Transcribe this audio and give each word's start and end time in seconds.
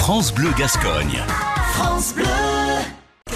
France 0.00 0.34
Bleu 0.34 0.48
Gascogne. 0.58 1.22
France 1.74 2.14
Bleu. 2.14 2.24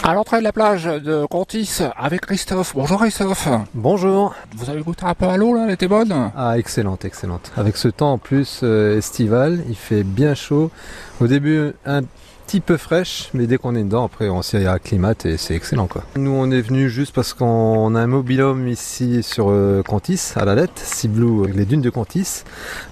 À 0.02 0.14
l'entrée 0.14 0.38
de 0.38 0.44
la 0.44 0.52
plage 0.52 0.84
de 0.84 1.26
Contis 1.26 1.80
avec 1.94 2.22
Christophe. 2.22 2.72
Bonjour 2.74 2.98
Christophe. 3.00 3.48
Bonjour. 3.74 4.34
Vous 4.56 4.70
avez 4.70 4.82
goûté 4.82 5.04
un 5.04 5.14
peu 5.14 5.26
à 5.26 5.36
l'eau 5.36 5.54
là, 5.54 5.64
elle 5.66 5.72
était 5.72 5.88
bonne? 5.88 6.32
Ah, 6.34 6.58
excellente, 6.58 7.04
excellente. 7.04 7.52
Avec 7.58 7.76
ce 7.76 7.88
temps 7.88 8.14
en 8.14 8.18
plus 8.18 8.60
euh, 8.62 8.96
estival, 8.96 9.62
il 9.68 9.76
fait 9.76 10.04
bien 10.04 10.34
chaud. 10.34 10.70
Au 11.20 11.26
début, 11.26 11.72
un 11.84 12.00
petit 12.46 12.60
peu 12.60 12.76
fraîche, 12.76 13.30
mais 13.34 13.46
dès 13.46 13.56
qu'on 13.58 13.74
est 13.74 13.82
dedans, 13.82 14.04
après 14.04 14.28
on 14.28 14.42
s'y 14.42 14.56
acclimate 14.66 15.26
et 15.26 15.36
c'est 15.36 15.54
excellent 15.54 15.86
quoi. 15.86 16.02
Nous 16.16 16.30
on 16.30 16.50
est 16.50 16.60
venu 16.60 16.88
juste 16.90 17.14
parce 17.14 17.32
qu'on 17.34 17.94
a 17.94 18.00
un 18.00 18.06
mobilhome 18.06 18.68
ici 18.68 19.22
sur 19.22 19.46
euh, 19.50 19.82
Contis, 19.82 20.20
à 20.36 20.44
la 20.44 20.54
lettre, 20.54 20.72
Ciblou, 20.76 21.46
les 21.46 21.64
dunes 21.64 21.80
de 21.80 21.90
Contis. 21.90 22.42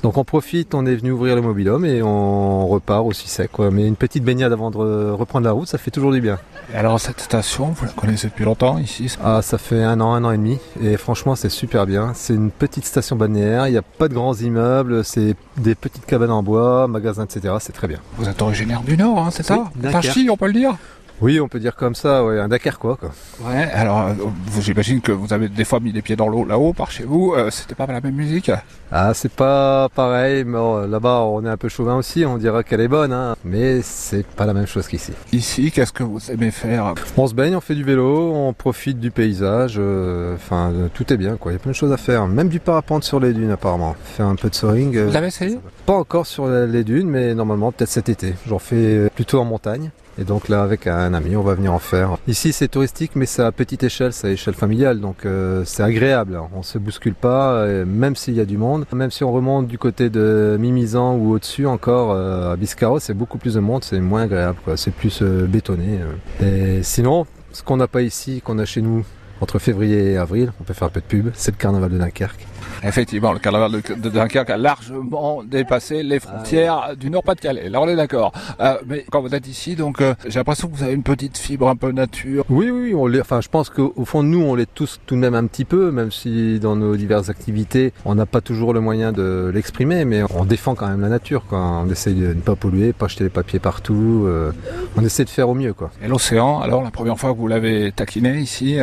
Donc 0.03 0.17
on 0.17 0.25
profite, 0.25 0.75
on 0.75 0.87
est 0.87 0.95
venu 0.95 1.13
ouvrir 1.13 1.37
le 1.37 1.43
mobilhome 1.43 1.85
et 1.85 2.03
on 2.03 2.67
repart 2.67 3.05
aussi 3.07 3.29
sec 3.29 3.51
quoi. 3.53 3.71
Mais 3.71 3.87
une 3.87 3.97
petite 3.97 4.25
baignade 4.25 4.53
avant 4.53 4.71
de 4.71 4.77
re- 4.79 5.11
reprendre 5.13 5.45
la 5.47 5.53
route, 5.53 5.69
ça 5.69 5.79
fait 5.79 5.91
toujours 5.91 6.13
du 6.13 6.21
bien. 6.21 6.39
Et 6.73 6.77
alors 6.77 6.99
cette 7.01 7.21
station, 7.21 7.67
vous 7.77 7.85
la 7.85 7.93
connaissez 7.93 8.29
depuis 8.29 8.45
longtemps 8.45 8.79
ici 8.79 9.15
Ah, 9.23 9.43
ça 9.43 9.59
fait 9.59 9.83
un 9.83 10.01
an, 10.01 10.15
un 10.15 10.25
an 10.25 10.31
et 10.33 10.39
demi, 10.39 10.59
et 10.83 10.97
franchement, 10.97 11.35
c'est 11.37 11.49
super 11.51 11.87
bien. 11.87 12.13
C'est 12.15 12.35
une 12.35 12.51
petite 12.51 12.85
station 12.87 13.17
balnéaire, 13.17 13.67
il 13.69 13.73
n'y 13.73 13.77
a 13.79 13.83
pas 13.83 14.09
de 14.09 14.15
grands 14.15 14.35
immeubles, 14.35 15.05
c'est 15.05 15.37
des 15.59 15.75
petites 15.75 16.07
cabanes 16.07 16.31
en 16.31 16.43
bois, 16.43 16.89
magasins, 16.89 17.25
etc. 17.25 17.55
C'est 17.61 17.73
très 17.73 17.89
bien. 17.89 17.99
Vous 18.17 18.29
êtes 18.29 18.41
originaire 18.41 18.81
du 18.83 18.97
Nord, 18.97 19.19
hein, 19.19 19.31
c'est 19.43 19.55
ça. 19.55 19.71
Tachy, 19.91 20.29
on 20.31 20.37
peut 20.37 20.47
le 20.47 20.53
dire 20.53 20.77
Oui, 21.23 21.39
on 21.41 21.49
peut 21.49 21.61
dire 21.61 21.77
comme 21.77 21.95
ça, 21.95 22.25
ouais, 22.25 22.39
un 22.41 22.49
Dakar 22.49 22.79
quoi. 22.79 22.97
quoi. 22.97 23.11
Ouais, 23.49 23.69
alors 23.73 24.01
euh, 24.09 24.13
j'imagine 24.61 25.01
que 25.01 25.13
vous 25.13 25.33
avez 25.33 25.49
des 25.49 25.65
fois 25.65 25.79
mis 25.81 25.93
les 25.93 26.03
pieds 26.03 26.17
dans 26.17 26.29
l'eau 26.29 26.45
là-haut 26.45 26.73
par 26.73 26.91
chez 26.91 27.05
vous. 27.05 27.33
euh, 27.37 27.49
C'était 27.51 27.75
pas 27.77 27.87
la 27.87 28.01
même 28.01 28.15
musique? 28.15 28.51
Ah, 28.91 29.15
c'est 29.15 29.33
pas 29.33 29.89
pareil, 29.95 30.45
mais 30.45 30.59
là-bas, 30.89 31.21
on 31.23 31.45
est 31.47 31.49
un 31.49 31.57
peu 31.57 31.69
chauvin 31.69 31.95
aussi, 31.97 32.27
on 32.27 32.37
dira 32.37 32.63
qu'elle 32.63 32.81
est 32.81 32.89
bonne, 32.89 33.13
hein, 33.13 33.37
mais 33.45 33.81
c'est 33.83 34.27
pas 34.27 34.45
la 34.47 34.53
même 34.53 34.67
chose 34.67 34.87
qu'ici. 34.89 35.13
Ici, 35.33 35.71
qu'est-ce 35.71 35.93
que 35.93 36.03
vous 36.03 36.31
aimez 36.31 36.51
faire? 36.51 36.93
On 37.17 37.27
se 37.27 37.35
baigne, 37.35 37.57
on 37.57 37.61
fait 37.63 37.75
du 37.75 37.85
vélo, 37.85 38.33
on 38.35 38.53
profite 38.53 38.99
du 39.01 39.11
paysage, 39.11 39.77
euh, 39.79 40.35
enfin, 40.35 40.73
euh, 40.75 40.89
tout 40.93 41.11
est 41.13 41.17
bien, 41.17 41.37
quoi. 41.37 41.53
Il 41.53 41.55
y 41.55 41.57
a 41.57 41.61
plein 41.61 41.71
de 41.71 41.77
choses 41.77 41.93
à 41.93 41.97
faire, 41.97 42.27
même 42.27 42.49
du 42.49 42.61
parapente 42.61 43.05
sur 43.05 43.21
les 43.21 43.33
dunes 43.33 43.51
apparemment. 43.53 43.95
Faire 44.05 44.27
un 44.27 44.35
peu 44.37 44.51
de 44.51 44.55
soaring. 44.55 44.95
euh, 44.97 45.07
Vous 45.07 45.13
l'avez 45.13 45.29
essayé? 45.29 45.59
Pas 45.87 45.95
encore 45.95 46.27
sur 46.27 46.47
les 46.49 46.85
dunes, 46.85 47.09
mais 47.09 47.35
normalement 47.35 47.73
peut-être 47.73 47.91
cet 47.91 48.09
été. 48.11 48.35
J'en 48.47 48.59
fais 48.59 49.09
plutôt 49.15 49.39
en 49.41 49.45
montagne. 49.45 49.91
Et 50.19 50.25
donc 50.25 50.49
là, 50.49 50.63
avec 50.63 50.87
un 50.87 51.15
ami, 51.15 51.37
on 51.37 51.43
va 51.43 51.55
venir 51.55 51.73
en 51.73 51.79
faire. 51.79 52.17
Ici, 52.27 52.53
c'est 52.53 52.69
touristique, 52.69 53.13
mais 53.15 53.27
c'est 53.27 53.43
à 53.43 53.51
petite 53.53 53.83
échelle, 53.83 54.13
c'est 54.13 54.29
à 54.29 54.31
échelle 54.31 54.55
familiale, 54.55 55.01
donc 55.01 55.25
euh, 55.25 55.63
c'est 55.65 55.83
agréable. 55.83 56.39
On 56.55 56.63
se 56.63 56.79
bouscule 56.79 57.15
pas, 57.15 57.53
euh, 57.53 57.85
même 57.87 58.15
s'il 58.15 58.35
y 58.35 58.41
a 58.41 58.45
du 58.45 58.59
monde. 58.59 58.85
Même 58.93 59.11
si 59.11 59.25
on 59.25 59.33
remonte 59.33 59.67
du 59.67 59.79
côté 59.79 60.11
de 60.11 60.57
Mimizan 60.61 61.17
ou 61.17 61.33
au-dessus 61.33 61.67
encore, 61.67 62.13
euh, 62.13 62.53
à 62.53 62.57
Biscarro, 62.57 62.99
c'est 62.99 63.15
beaucoup 63.15 63.39
plus 63.39 63.55
de 63.55 63.61
monde, 63.61 63.85
c'est 63.85 64.01
moins 64.01 64.23
agréable. 64.23 64.59
C'est 64.77 64.93
plus 64.95 65.23
bétonné. 65.23 66.01
Et 66.43 66.83
sinon, 66.83 67.27
ce 67.53 67.63
qu'on 67.63 67.77
n'a 67.77 67.89
pas 67.89 68.03
ici, 68.03 68.43
qu'on 68.43 68.59
a 68.59 68.65
chez 68.65 68.83
nous, 68.83 69.05
entre 69.43 69.59
février 69.59 70.13
et 70.13 70.17
avril, 70.17 70.53
on 70.61 70.65
peut 70.65 70.73
faire 70.73 70.89
un 70.89 70.91
peu 70.91 71.01
de 71.01 71.07
pub, 71.07 71.31
c'est 71.35 71.51
le 71.51 71.57
carnaval 71.59 71.91
de 71.91 71.99
Dunkerque. 71.99 72.47
Effectivement, 72.85 73.33
le 73.33 73.39
carnaval 73.39 73.71
de, 73.73 73.95
de 73.95 74.09
Dunkerque 74.09 74.51
a 74.51 74.57
largement 74.57 75.43
dépassé 75.45 76.03
les 76.03 76.19
frontières 76.19 76.97
du 76.99 77.11
Nord-Pas-de-Calais. 77.11 77.69
Là, 77.69 77.81
on 77.81 77.89
est 77.89 77.95
d'accord. 77.95 78.33
Euh, 78.61 78.77
mais 78.87 79.05
quand 79.11 79.21
vous 79.21 79.35
êtes 79.35 79.47
ici, 79.47 79.77
donc, 79.77 80.01
euh, 80.01 80.15
j'ai 80.27 80.39
l'impression 80.41 80.69
que 80.69 80.77
vous 80.77 80.83
avez 80.83 80.95
une 80.95 81.03
petite 81.03 81.39
fibre 81.39 81.69
un 81.69 81.77
peu 81.77 81.93
nature. 81.93 82.45
Oui, 82.49 82.71
oui, 82.71 82.95
on. 82.95 83.13
Enfin, 83.21 83.41
je 83.41 83.49
pense 83.49 83.69
qu'au 83.69 83.93
au 83.95 84.05
fond 84.05 84.23
nous, 84.23 84.43
on 84.43 84.55
l'est 84.55 84.73
tous 84.75 85.01
tout 85.07 85.15
de 85.15 85.21
même 85.21 85.35
un 85.35 85.47
petit 85.47 85.65
peu, 85.65 85.91
même 85.91 86.11
si 86.11 86.59
dans 86.61 86.75
nos 86.75 86.97
diverses 86.97 87.29
activités, 87.29 87.93
on 88.05 88.15
n'a 88.15 88.27
pas 88.27 88.41
toujours 88.41 88.73
le 88.73 88.81
moyen 88.81 89.13
de 89.13 89.51
l'exprimer, 89.55 90.05
mais 90.05 90.23
on 90.35 90.45
défend 90.45 90.75
quand 90.75 90.89
même 90.89 91.03
la 91.03 91.09
nature. 91.09 91.45
Quoi. 91.49 91.59
On 91.59 91.89
essaye 91.91 92.15
de 92.15 92.29
ne 92.29 92.41
pas 92.41 92.57
polluer, 92.57 92.93
pas 92.93 93.07
jeter 93.09 93.25
les 93.25 93.31
papiers 93.31 93.59
partout. 93.59 94.25
euh, 94.27 94.51
on 94.97 95.05
essaie 95.05 95.25
de 95.25 95.31
faire 95.31 95.49
au 95.49 95.55
mieux, 95.55 95.73
quoi. 95.75 95.91
Et 96.03 96.09
l'océan, 96.09 96.61
alors, 96.61 96.83
la 96.83 96.91
première 96.91 97.19
fois 97.19 97.33
que 97.33 97.39
vous 97.39 97.49
l'avez 97.49 97.93
taquiné 97.93 98.39
ici, 98.39 98.79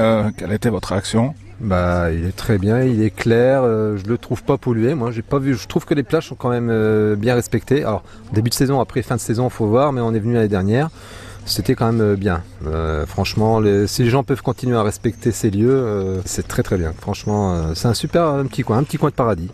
quelle 0.50 0.56
était 0.56 0.70
votre 0.70 0.90
réaction? 0.90 1.36
Bah, 1.60 2.12
il 2.12 2.26
est 2.26 2.36
très 2.36 2.58
bien, 2.58 2.82
il 2.82 3.04
est 3.04 3.12
clair. 3.12 3.62
euh, 3.64 3.98
je 3.98 4.10
le 4.10 4.18
trouve 4.18 4.44
pas 4.44 4.58
pollué. 4.58 4.96
Moi, 4.96 5.12
j'ai 5.12 5.22
pas 5.22 5.38
vu. 5.38 5.54
Je 5.54 5.68
trouve 5.68 5.86
que 5.86 5.94
les 5.94 6.02
plages 6.02 6.28
sont 6.28 6.36
quand 6.36 6.50
même 6.50 6.70
euh, 6.72 7.16
bien 7.16 7.36
respectées. 7.36 7.84
Alors, 7.84 8.02
début 8.34 8.50
de 8.50 8.56
saison, 8.56 8.80
après 8.80 9.04
fin 9.04 9.16
de 9.16 9.22
saison, 9.22 9.50
faut 9.50 9.68
voir, 9.68 9.94
mais 9.94 10.02
on 10.02 10.12
est 10.12 10.20
venu 10.20 10.34
l'année 10.34 10.48
dernière. 10.48 10.90
C'était 11.46 11.76
quand 11.76 11.92
même 11.92 12.02
euh, 12.02 12.16
bien. 12.16 12.42
Euh, 12.66 13.06
franchement, 13.06 13.62
si 13.86 14.02
les 14.02 14.10
gens 14.10 14.24
peuvent 14.24 14.42
continuer 14.42 14.76
à 14.76 14.82
respecter 14.82 15.32
ces 15.32 15.52
lieux, 15.52 16.20
c'est 16.26 16.48
très 16.48 16.64
très 16.64 16.78
bien. 16.78 16.94
Franchement, 17.00 17.76
c'est 17.76 17.88
un 17.88 17.94
super 17.94 18.44
petit 18.46 18.64
coin, 18.64 18.80
un 18.80 18.84
petit 18.84 18.98
coin 18.98 19.12
de 19.12 19.16
paradis. 19.16 19.48